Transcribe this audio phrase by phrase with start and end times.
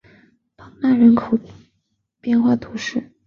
[0.55, 1.37] 邦讷人口
[2.21, 3.11] 变化图示